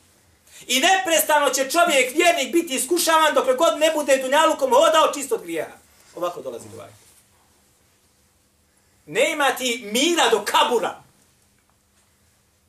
[0.68, 5.42] I neprestano će čovjek, vjernik, biti iskušavan dok god ne bude dunjalukom hodao čisto od
[5.44, 5.78] grijeha.
[6.16, 6.84] Ovako dolazi do
[9.06, 11.04] Ne ima ti mira do kabura.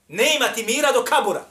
[0.08, 1.44] Ne ima ti mira do kabura.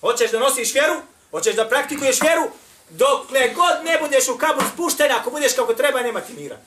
[0.00, 0.94] Hoćeš da nosiš vjeru?
[1.30, 2.50] Hoćeš da praktikuješ vjeru?
[2.90, 6.58] Dokle god ne budeš u kabur spušten, ako budeš kako treba, nema ti mira.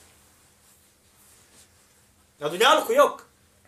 [2.39, 3.21] Na dunjalku jok.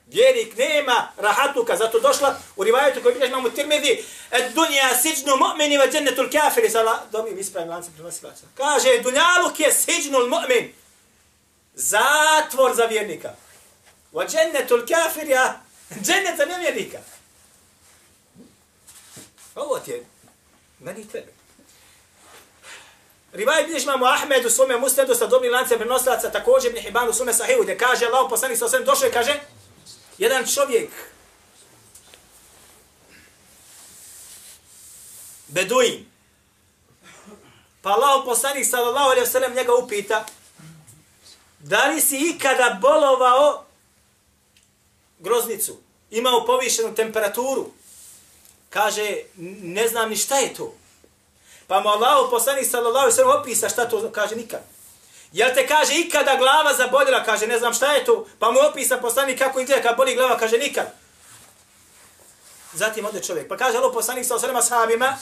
[0.08, 5.78] Vjernik nema rahatuka, zato došla u rivajetu koji bilješ mamu tirmidi, et dunja siđnu mu'mini
[5.78, 8.46] va džennetul kafiri, sala, dobim ispravim lancem prenosilaca.
[8.58, 10.74] Kaže, dunjaluk je siđnul mu'min,
[11.74, 13.34] zatvor za vjernika.
[14.12, 15.54] Va džennetul kafiri, a
[16.02, 16.98] džennet za nevjernika.
[19.56, 20.06] Ovo ti je,
[20.80, 21.35] meni tebe.
[23.36, 27.14] Rivaj bilješ imamo Ahmed u svome musnedu sa dobrim lancem prenosilaca, također Ibn Hibban u
[27.14, 29.40] svome sahivu, gdje kaže, Allah poslanik sa osvijem došao i kaže,
[30.18, 30.90] jedan čovjek
[35.48, 36.06] Beduin
[37.82, 40.26] pa Allah poslanik sallallahu alaihi wasallam njega upita
[41.60, 43.66] da li si ikada bolovao
[45.20, 45.78] groznicu?
[46.12, 47.72] Imao povišenu temperaturu?
[48.70, 49.18] Kaže
[49.62, 50.74] ne znam ni šta je to
[51.68, 54.62] pa mu Allah poslanik sallallahu sallam opisa šta to kaže nikad
[55.36, 58.98] Jel te kaže ikada glava zaboljela, kaže ne znam šta je to, pa mu opisa
[58.98, 60.86] poslanik kako izgleda kad boli glava, kaže nikad.
[62.74, 65.18] Zatim ode čovjek, pa kaže Allah poslanik sallallahu sallam ashabima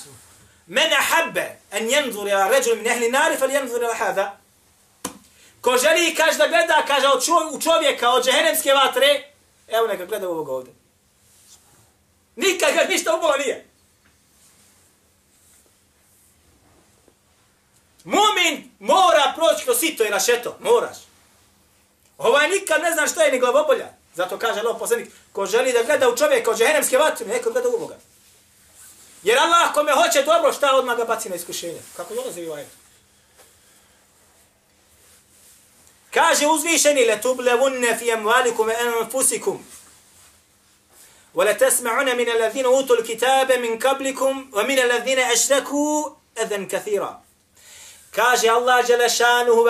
[0.67, 4.37] mene habbe en jenzur ila ređul min ehli nari, fal jenzur ila hada.
[5.61, 7.07] Ko želi, kaže da gleda, kaže
[7.51, 9.23] u čovjeka od džehennemske vatre,
[9.67, 10.73] evo neka gleda ovog ovdje.
[12.35, 13.65] Nikad ga ništa ubola nije.
[18.04, 20.56] Mumin mora proći kroz sito i rašeto.
[20.60, 20.96] Moraš.
[22.18, 23.88] Ovaj nikad ne zna šta je ni glavobolja.
[24.14, 27.68] Zato kaže Allah poslanik, ko želi da gleda u čovjeka od džehennemske vatre, neko gleda
[27.68, 27.96] u Boga.
[29.22, 31.80] Jer Allah kome hoće dobro, šta odmah ga baci na iskušenje.
[31.96, 32.66] Kako dolazi u ovaj?
[36.10, 39.58] Kaže uzvišeni, le tublevunne fi emvalikum en fusikum.
[41.34, 47.21] وَلَا تَسْمَعُنَ مِنَ الَّذِينَ أُوتُوا الْكِتَابَ مِنْ قَبْلِكُمْ وَمِنَ الَّذِينَ أَشْرَكُوا أَذًا كَثِيرًا
[48.15, 49.65] Kaže Allah Đelešanuhu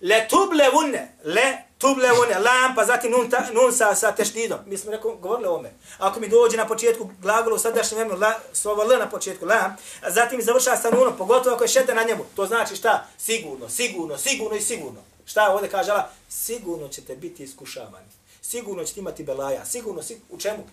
[0.00, 4.58] le tublevunne, le tublevunne, lam, pa zatim nun, ta, nun sa, sa teštidom.
[4.66, 5.72] Mi smo rekao, govorili o ome.
[5.98, 9.76] Ako mi dođe na početku glagolu u sadašnjem vremenu, la, slovo l na početku, lam,
[10.02, 12.24] a zatim završava sa nunom, pogotovo ako je šete na njemu.
[12.36, 13.06] To znači šta?
[13.18, 15.00] Sigurno, sigurno, sigurno i sigurno.
[15.26, 16.06] Šta ovdje kaže Allah?
[16.28, 18.08] Sigurno ćete biti iskušavani.
[18.42, 19.64] Sigurno ćete imati belaja.
[19.64, 20.66] Sigurno, sig u čemu?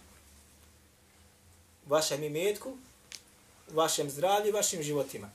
[1.85, 2.77] Vašem imetku,
[3.71, 5.29] vašem zdravlju, vašim životima.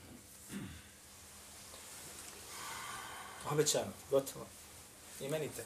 [3.52, 4.46] Obećano, gotovo.
[5.20, 5.66] Imenite.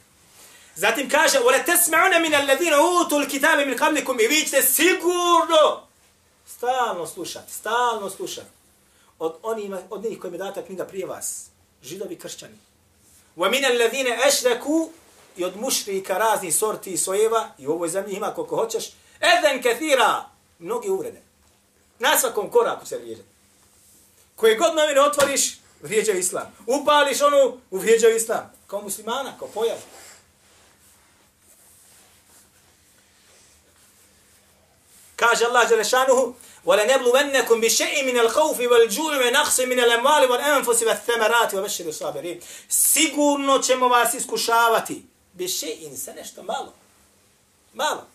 [0.76, 5.88] Zatim kaže, وَلَا تَسْمَعُنَ مِنَ الَّذِينَ أُوتُوا الْكِتَابِ مِنْ قَبْلِكُمْ I vi ćete sigurno
[6.48, 8.48] stalno slušati, stalno slušati
[9.20, 11.46] od onih, od njih koji mi data knjiga prije vas,
[11.84, 12.58] židovi kršćani.
[13.38, 14.90] وَمِنَ الَّذِينَ أَشْرَكُوا
[15.38, 19.64] i od mušrika raznih sorti i sojeva, i u ovoj zemlji ima koliko hoćeš, eden
[19.64, 20.26] kathira,
[20.60, 21.22] mnogi uvrede.
[22.00, 23.24] Na svakom koraku se vrijeđa.
[24.36, 26.56] Koje god novine otvoriš, vrijeđaju islam.
[26.68, 28.54] Upališ onu, uvrijeđaju islam.
[28.68, 29.78] Kao muslimana, kao pojav.
[35.16, 36.36] Kaže Allah Đelešanuhu,
[36.66, 44.14] وَلَنَبْلُوَنَّكُمْ بِشَيْءٍ مِنَ الْخَوْفِ وَالْجُوعِ وَنَقْصٍ مِنَ الْأَمْوَالِ وَالْأَنْفُسِ وَالثَّمَرَاتِ وَبَشِّرِ الصَّابِرِينَ Sigurno ćemo vas
[44.14, 45.06] iskušavati.
[45.34, 46.74] Biše'in, sa nešto malo.
[47.74, 48.08] Malo.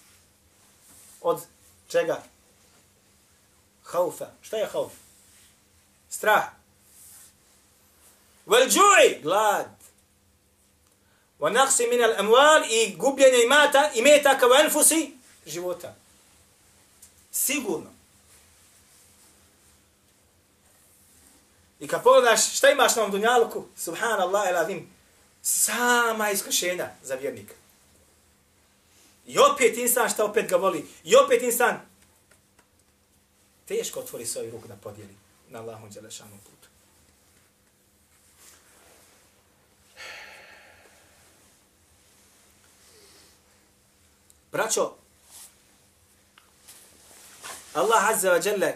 [1.21, 1.41] Od
[1.89, 2.23] čega?
[3.83, 4.27] Haufa.
[4.43, 4.93] Šta je hauf?
[6.11, 6.45] Strah.
[8.46, 9.68] Wal glad.
[11.40, 14.04] Wa naqsi min al amwal i gubljenje imata i
[14.40, 15.12] kao enfusi
[15.46, 15.96] života.
[17.32, 17.90] Sigurno.
[21.80, 24.80] I kad pogledaš šta imaš na ovom dunjaluku, subhanallah il
[25.42, 27.54] sama iskušenja za vjernika.
[29.26, 30.88] I opet insan šta opet ga voli.
[31.04, 31.82] I opet insan
[33.68, 35.16] teško otvori svoj ruk da podijeli
[35.50, 36.71] na Allahom dželešanom putu.
[44.53, 44.93] Braćo,
[47.75, 48.73] Allah Azza wa Jalla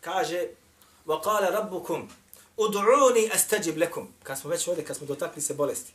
[0.00, 0.46] kaže
[1.06, 2.08] وَقَالَ رَبُّكُمْ
[2.56, 4.08] Ud'uni astajib lakum.
[4.22, 5.92] Kad smo već ovdje, kad smo dotakli se bolesti.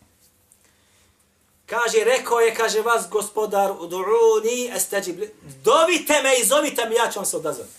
[1.65, 5.35] Kaže, rekao je, kaže vas gospodar, ud'uni astajib lakum.
[5.63, 7.71] Dovite me i zovite me, ja ću vam se odazvati.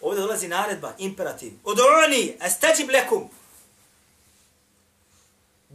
[0.00, 1.52] Ovdje dolazi naredba, imperativ.
[1.64, 3.30] Ud'uni astajib lakum.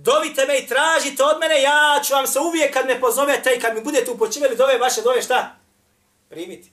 [0.03, 3.59] Dovite me i tražite od mene, ja ću vam se uvijek kad me pozovete i
[3.59, 5.55] kad mi budete upočivali dove vaše dove, šta?
[6.29, 6.69] Primiti.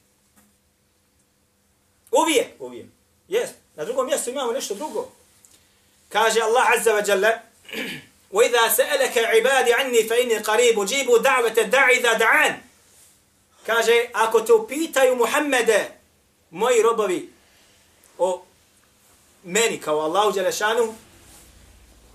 [2.11, 2.87] Uvijek, uvijek.
[3.29, 3.55] Jest.
[3.76, 5.09] Na drugom mjestu imamo nešto drugo.
[6.09, 7.33] Kaže Allah Azza wa Jalla,
[8.33, 12.55] وَإِذَا سَأَلَكَ عِبَادِ عَنِّي فَإِنِّي قَرِيبُ جِيبُ دَعْوَةَ دَعِ إِذَا دَعَانِ
[13.66, 15.90] Kaže, ako te upitaju Muhammede,
[16.50, 17.33] moji robovi,
[18.18, 18.44] o
[19.44, 20.94] meni kao Allahu Đelešanu,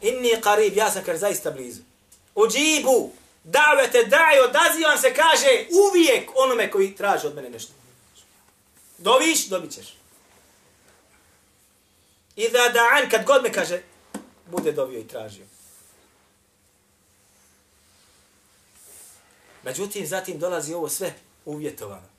[0.00, 1.82] inni qarib, ja sam kaže, zaista blizu.
[2.34, 3.10] Uđibu,
[3.44, 7.72] davete, daj, odazivam se, kaže, uvijek onome koji traži od mene nešto.
[8.98, 9.96] Doviš, dobit ćeš.
[12.36, 13.82] I da da'an, kad god me kaže,
[14.46, 15.46] bude dobio i tražio.
[19.62, 22.15] Međutim, zatim dolazi ovo sve uvjetovano.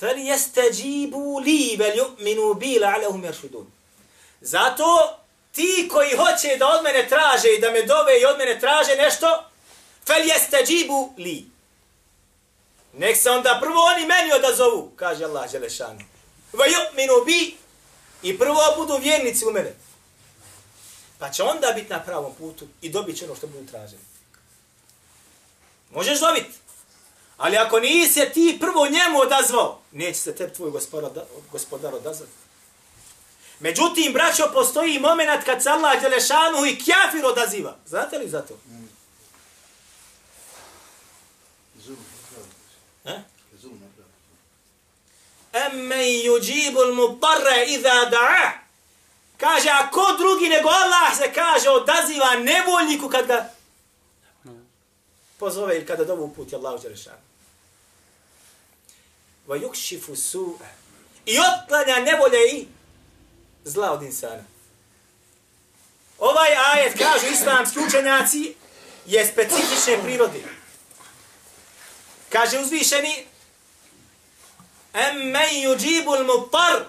[0.00, 2.80] فَلْيَسْتَجِيبُوا yastajibu li بِي yu'minu bi.
[4.40, 5.18] Zato
[5.52, 8.96] ti koji hoće da od mene traže i da me dove i od mene traže
[8.96, 9.44] nešto,
[10.06, 11.46] فَلْيَسْتَجِيبُوا jeste li.
[12.92, 16.00] Nek se onda prvo oni meni odazovu, kaže Allah Želešanu.
[16.52, 17.56] وَيُؤْمِنُوا بِي bi
[18.22, 19.74] i prvo budu vjernici u mene.
[21.18, 24.02] Pa će onda biti na pravom putu i dobit će ono što budu traženi.
[25.90, 26.65] Možeš dobiti.
[27.36, 30.70] Ali ako nisi ti prvo njemu odazvao, neće se tebi tvoj
[31.52, 32.32] gospodar odazvati.
[33.60, 37.76] Međutim, braćo, postoji moment kad se Allah Đelešanu i kjafir odaziva.
[37.86, 38.58] Znate li za to?
[45.52, 48.50] Emme yuđibu l-mubarre iza da'a.
[49.36, 53.55] Kaže, a ko drugi nego Allah se kaže, odaziva nevoljniku kad ga
[55.38, 57.22] pozove ili kada dovu uputi Allah Đelešanu.
[59.46, 60.58] Va yukšifu su
[61.26, 62.66] i otklanja nevolje i
[63.64, 64.44] zla od insana.
[66.18, 68.54] Ovaj ajet, kažu islamski učenjaci,
[69.06, 70.42] je specifične prirode.
[72.28, 73.26] Kaže uzvišeni,
[74.96, 76.84] Emmen yujibul mutar.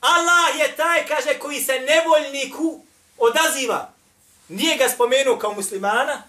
[0.00, 2.80] Allah je taj, kaže, koji se nevoljniku
[3.18, 3.92] odaziva.
[4.48, 6.22] Nije ga spomenuo kao muslimana,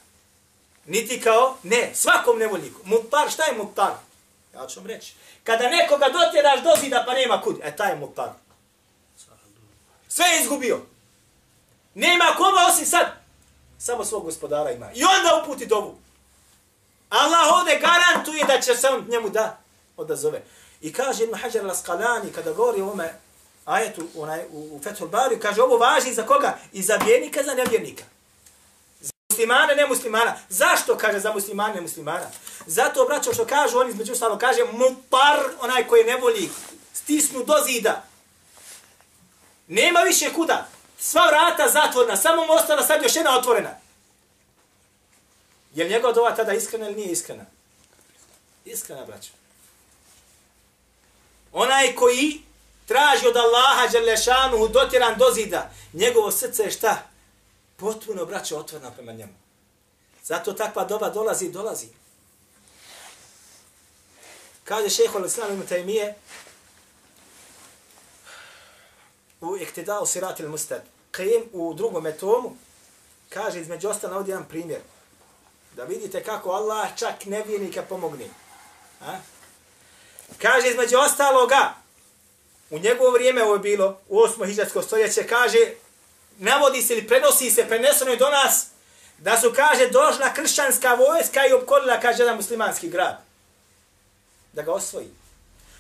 [0.90, 2.82] niti kao, ne, svakom nevoljniku.
[2.84, 3.92] Mutar, šta je mutar?
[4.54, 5.14] Ja ću vam reći.
[5.44, 8.30] Kada nekoga dotjeraš do zida pa nema kud, e taj je mutar.
[10.08, 10.82] Sve je izgubio.
[11.94, 13.06] Nema koma osim sad.
[13.78, 14.92] Samo svog gospodara ima.
[14.94, 15.98] I onda uputi dovu.
[17.10, 19.58] Allah ovdje garantuje da će se on njemu da
[19.98, 20.42] odazove.
[20.82, 23.14] I kaže Ibn Hajar al-Asqalani kada govori o ome
[23.66, 26.58] ajetu onaj, u, u Fethul Bari, kaže ovo važi za koga?
[26.74, 28.04] I za vjernika, za nevjernika.
[29.40, 30.36] Muslimana, ne muslimana.
[30.50, 32.26] Zašto kaže za muslimana, ne muslimana?
[32.66, 36.50] Zato, braćo, što kažu oni između stalo, kaže mupar, onaj koji ne voli,
[36.94, 38.04] stisnu do zida.
[39.68, 40.68] Nema više kuda.
[41.00, 43.70] Sva vrata zatvorna, samo mu ostala sad još jedna otvorena.
[45.76, 47.46] Je li njegova dova tada iskrena ili nije iskrena?
[48.66, 49.30] Iskrena, braćo.
[51.54, 52.42] Onaj koji
[52.86, 57.09] traži od Allaha Đelešanu dotjeran do zida, njegovo srce je šta?
[57.80, 59.34] Potpuno, braćo, otvorena prema njemu.
[60.24, 61.88] Zato takva doba dolazi i dolazi.
[64.64, 66.16] Kaže šeho al-Islam ima tajmije
[69.42, 70.84] u iktidao siratil mustad.
[71.12, 72.56] Qim u drugom etomu
[73.30, 74.82] kaže između ostalo ovdje jedan primjer.
[75.76, 78.28] Da vidite kako Allah čak nevijenika pomogne.
[79.02, 79.18] A?
[80.38, 81.74] Kaže između ostaloga,
[82.70, 84.48] u njegovo vrijeme ovo je bilo, u 8.
[84.48, 85.58] hiđarsko stoljeće, kaže,
[86.40, 88.68] navodi se ili prenosi se, preneseno je do nas,
[89.18, 93.18] da su, kaže, došla kršćanska vojska i opkolila, kaže, jedan muslimanski grad.
[94.54, 95.08] Da ga osvoji.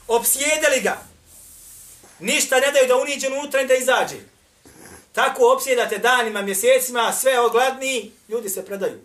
[0.07, 0.97] Opsjedeli ga.
[2.19, 4.17] Ništa ne daju da uniđe unutra i da izađe.
[5.11, 8.99] Tako opsjedate danima, mjesecima, sve ogladni, ljudi se predaju.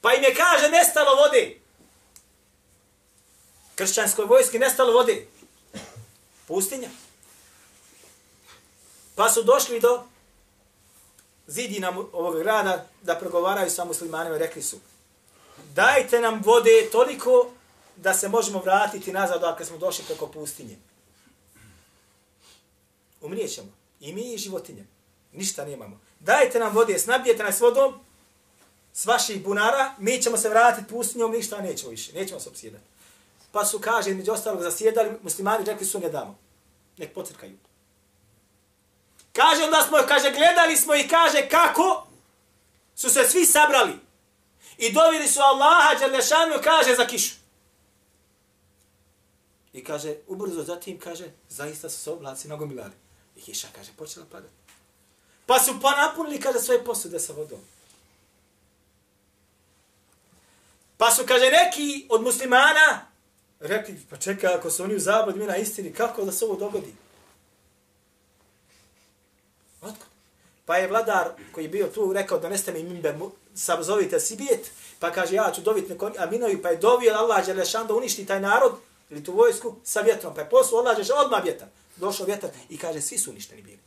[0.00, 1.60] Pa im je, kaže, nestalo vode
[3.80, 5.26] kršćanskoj vojski nestalo vode.
[6.46, 6.88] Pustinja.
[9.14, 10.02] Pa su došli do
[11.46, 14.76] zidina ovog grada da pregovaraju sa muslimanima i rekli su
[15.74, 17.50] dajte nam vode toliko
[17.96, 20.76] da se možemo vratiti nazad ako smo došli preko pustinje.
[23.20, 23.68] Umrijećemo.
[24.00, 24.86] I mi i životinje.
[25.32, 26.00] Ništa nemamo.
[26.20, 27.94] Dajte nam vode, snabijete nas vodom
[28.92, 32.12] s vaših bunara, mi ćemo se vratiti pustinjom, ništa nećemo više.
[32.12, 32.84] Nećemo se obsjedati.
[33.52, 36.38] Pa su, kaže, među ostalog zasjedali, muslimani rekli su ne damo.
[36.96, 37.56] Nek pocrkaju.
[39.40, 42.06] Kaže, onda smo, kaže, gledali smo i kaže kako
[42.96, 43.92] su se svi sabrali.
[44.78, 47.34] I dovili su Allaha, Đalešanu, kaže, za kišu.
[49.72, 52.92] I kaže, ubrzo zatim, kaže, zaista su se oblaci nagomilali.
[53.36, 54.52] I kiša, kaže, počela padati.
[55.46, 57.60] Pa su pa napunili, kaže, svoje posude sa vodom.
[60.96, 63.06] Pa su, kaže, neki od muslimana,
[63.60, 66.56] rekli, pa čekaj, ako su oni u zabludi, mi na istini, kako da se ovo
[66.56, 66.94] dogodi?
[69.82, 70.06] Otkud?
[70.64, 73.14] Pa je vladar koji je bio tu rekao, doneste mi mimber,
[73.54, 77.86] sam zovite Sibijet, pa kaže, ja ću dobiti neko Aminovi, pa je dovio Allah Đelešan
[77.86, 78.72] da uništi taj narod,
[79.10, 81.68] ili tu vojsku, sa vjetrom, pa je poslu Allah Đelešan odmah vjetar.
[81.96, 83.78] Došao vjetar i kaže, svi su uništeni bili.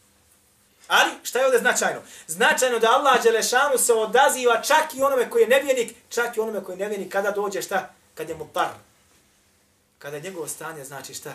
[0.88, 2.02] Ali, šta je ovdje značajno?
[2.28, 6.64] Značajno da Allah Đelešanu se odaziva čak i onome koji je nevjenik, čak i onome
[6.64, 7.94] koji je nevjenik kada dođe šta?
[8.14, 8.74] Kad je mu par,
[10.00, 11.34] kada je njegovo stanje znači šta?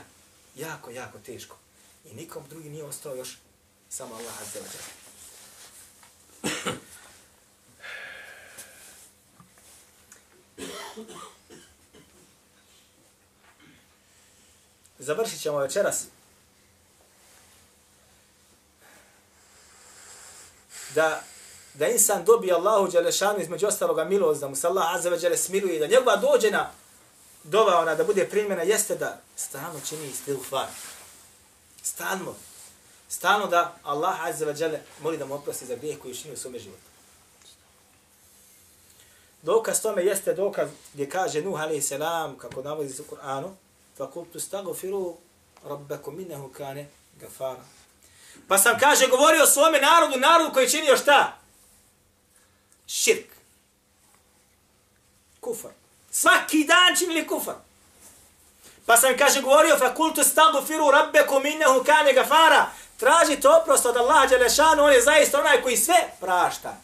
[0.57, 1.57] Jako, jako teško.
[2.05, 3.39] I nikom drugi nije ostao još
[3.91, 4.67] samo Allah azza wa
[14.99, 16.05] Završit ćemo večeras.
[20.95, 21.23] Da,
[21.75, 25.79] da insan dobije Allahu Đelešanu između ostaloga milost, da mu se Allah azza wa smiluje,
[25.79, 26.71] da njegova dođe na
[27.45, 30.67] dova ona da bude primjena jeste da stalno čini istighfar.
[31.83, 32.35] Stalno.
[33.10, 36.38] Stalno da Allah azza wa jalla moli da mu oprosti za grijeh koji čini u
[36.38, 36.84] svome životu.
[39.42, 43.56] Dokaz tome jeste dokaz gdje kaže Nuh alaihi salam, kako navodi u Kur'anu,
[43.98, 45.16] فَقُلْتُ اسْتَغْفِرُوا
[45.66, 46.86] رَبَّكُمْ مِنَهُ كَانَ
[47.20, 47.64] gafara.
[48.48, 51.38] Pa sam, kaže, govorio o svome narodu, narodu koji činio šta?
[52.88, 53.26] Širk.
[55.40, 55.72] Kufar.
[56.12, 57.56] Svaki dan činili kufar.
[58.86, 62.72] Pa sam kaže govorio, fa kultu stagu firu rabbeku minnehu kane gafara.
[62.99, 66.77] Tražite oprost od Allaha Đelešanu, on je zaista onaj koji sve prašta.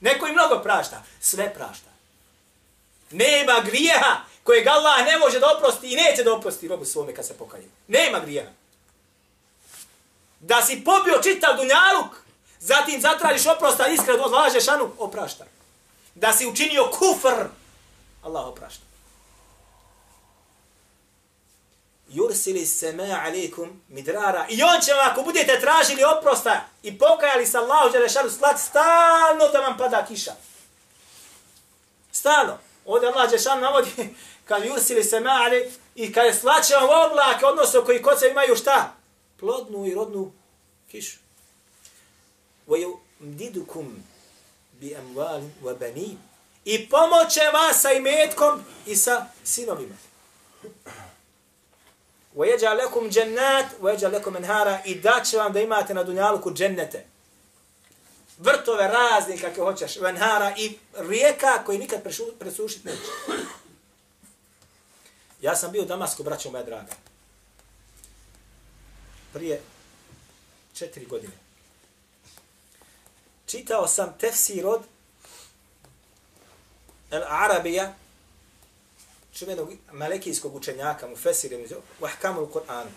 [0.00, 1.90] Neko i mnogo prašta, sve prašta.
[3.10, 7.26] Nema grijeha kojeg Allah ne može da oprosti i neće da oprosti robu svome kad
[7.26, 7.64] se pokaje.
[7.88, 8.50] Nema grijeha.
[10.40, 12.16] Da si pobio čitav dunjaluk,
[12.60, 15.44] zatim zatražiš oprosta iskred od Allaha Đelešanu, oprašta.
[16.14, 17.44] Da si učinio kufr,
[18.22, 18.89] Allah oprašta.
[22.09, 24.45] yursili sema alaikum midrara.
[24.49, 29.47] I on će vam, ako budete tražili oprosta i pokajali sa Allahu Đelešanu slat, stalno
[29.51, 30.31] da vam pada kiša.
[32.11, 32.57] Stalno.
[32.85, 34.15] Ovdje Allah Đelešanu navodi,
[34.47, 38.55] kad yursili sema ali i kad je slaće vam oblake, odnosno koji kod se imaju
[38.55, 38.93] šta?
[39.39, 40.31] Plodnu i rodnu
[40.91, 41.17] kišu.
[42.67, 43.85] وَيُمْدِدُكُمْ
[44.81, 46.17] بِأَمْوَالٍ وَبَنِينَ
[46.65, 49.95] I pomoće vas sa imetkom i sa sinovima.
[52.35, 57.05] وَيَجَعَ لَكُمْ جَنَّاتِ وَيَجَعَ لَكُمْ اَنْهَارَ I da će vam da imate na dunjaluku džennete.
[58.37, 59.95] Vrtove razni kakve hoćeš.
[59.95, 62.03] Venhara i rijeka koji nikad
[62.39, 63.01] presušiti neće.
[65.41, 66.91] Ja sam bio u Damasku, braćo moja draga.
[69.33, 69.61] Prije
[70.73, 71.33] četiri godine.
[73.45, 74.81] Čitao sam tefsir od
[77.11, 77.93] El Arabija,
[79.40, 82.90] čuvenog malekijskog učenjaka, mu fesir, u ahkamu Kur'anu.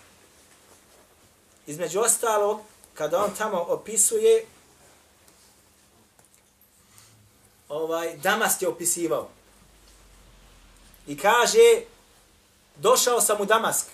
[1.67, 4.45] Između ostalo, kada on tamo opisuje,
[7.69, 9.29] ovaj, Damast je opisivao.
[11.07, 11.81] I kaže,
[12.75, 13.87] došao sam u Damask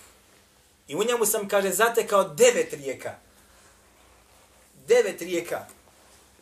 [0.88, 3.14] i u njemu sam, kaže, zatekao devet rijeka.
[4.86, 5.66] Devet rijeka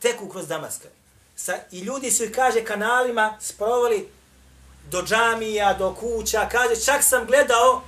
[0.01, 0.89] teku kroz Damaska.
[1.37, 4.18] Sa, I ljudi su ih, kaže, kanalima sprovali
[4.91, 6.49] do džamija, do kuća.
[6.53, 7.83] Kaže, čak sam gledao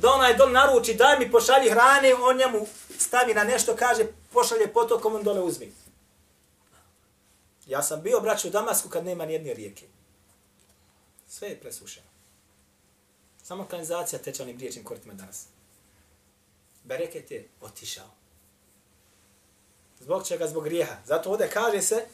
[0.00, 2.66] da onaj dol naruči, daj mi pošalji hrane, on njemu
[2.98, 5.72] stavi na nešto, kaže, pošalje potokom, on dole uzmi.
[7.66, 9.86] Ja sam bio, braću, u Damasku kad nema nijedne rijeke.
[11.28, 12.06] Sve je presušeno.
[13.42, 15.46] Samo kanalizacija teče onim riječnim kortima danas.
[16.84, 18.08] Bereket je otišao.
[20.00, 20.48] Zbog čega?
[20.48, 20.96] Zbog grijeha.
[21.06, 22.06] Zato ovdje kaže se,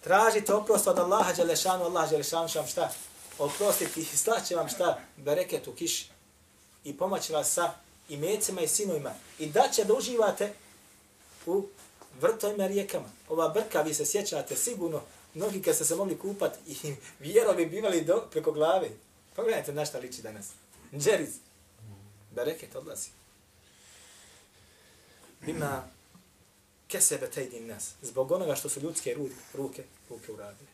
[0.00, 2.92] tražite oprost od Allaha Đelešanu, Allah Đelešanu što šta?
[3.38, 5.00] Oprostiti i slaće vam šta?
[5.16, 6.08] Bereket u kiši.
[6.84, 7.72] I pomoći vas sa
[8.08, 9.14] imecima i sinovima.
[9.38, 10.52] I da će da uživate
[11.46, 11.66] u
[12.20, 13.08] vrtovima rijekama.
[13.28, 15.02] Ova brka, vi se sjećate sigurno,
[15.34, 18.90] mnogi kad ste se mogli kupati i vjerovi bivali do, preko glave.
[19.36, 20.46] Pogledajte na šta liči danas.
[20.92, 21.34] Džeriz.
[22.30, 23.08] Bereket odlazi.
[25.40, 25.88] Bima
[26.88, 27.90] kesebe tejdin nas.
[28.02, 30.73] Zbog onoga što su ljudske ruke, ruke, ruke uradili.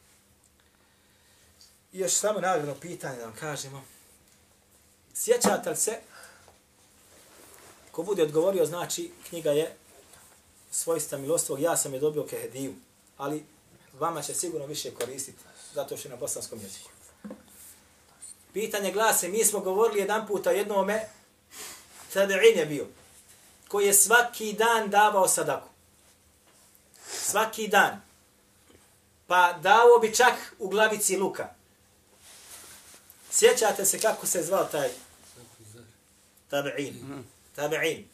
[1.93, 3.85] I još samo naravno pitanje da vam kažemo.
[5.15, 5.99] Sjećate li se,
[7.93, 9.77] ko bude odgovorio, znači knjiga je
[10.71, 12.75] svojstva milostvog, ja sam je dobio kehediju,
[13.17, 13.45] ali
[13.99, 15.39] vama će sigurno više koristiti,
[15.75, 16.91] zato što je na bosanskom jeziku.
[18.53, 21.09] Pitanje glase, mi smo govorili jedan puta jednome,
[22.15, 22.87] tabi'in je bio,
[23.69, 25.69] koji je svaki dan davao sadaku.
[27.13, 28.01] Svaki dan.
[29.27, 31.60] Pa dao bi čak u glavici luka.
[33.31, 34.89] Sjećate se kako se zvao taj
[36.51, 37.23] tabi'in.
[37.57, 38.05] Tabi'in.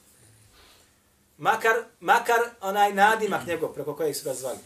[1.39, 4.59] Makar, makar onaj nadimak njegov preko kojeg su ga zvali.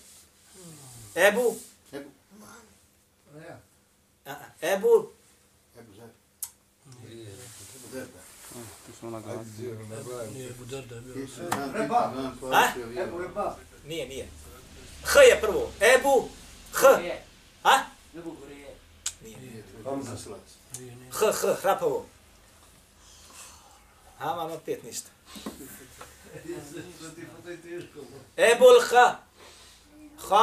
[1.14, 1.56] Ebu.
[1.92, 2.10] Ebu.
[4.62, 5.10] Ebu.
[13.84, 14.28] Nije, nije.
[15.04, 15.72] H je prvo.
[15.80, 16.28] Ebu.
[16.72, 16.86] H.
[17.62, 17.84] Ha?
[19.22, 19.62] Nije.
[21.10, 22.06] H, H, hrapovo.
[24.18, 25.10] Ha, mam opet ništa.
[28.36, 29.16] Ebul H.
[30.18, 30.34] H.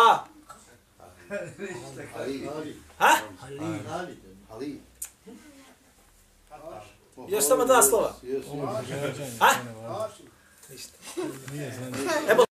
[2.97, 3.15] Ha?
[4.49, 4.81] Ali.
[7.27, 8.15] Još samo dva slova.
[9.39, 9.49] Ha?
[10.69, 10.97] Ništa.
[12.31, 12.46] Ebul